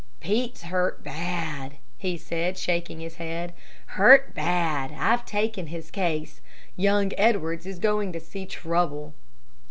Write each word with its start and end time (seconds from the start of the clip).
"Pete's 0.19 0.63
hurt 0.63 1.03
bad," 1.03 1.75
he 1.95 2.17
said, 2.17 2.57
shaking 2.57 2.99
his 2.99 3.17
head, 3.17 3.53
"hurt 3.85 4.33
bad. 4.33 4.91
I've 4.97 5.23
taken 5.25 5.67
his 5.67 5.91
case. 5.91 6.41
Young 6.75 7.11
Edwards 7.19 7.67
is 7.67 7.77
going 7.77 8.11
to 8.13 8.19
see 8.19 8.47
trouble." 8.47 9.13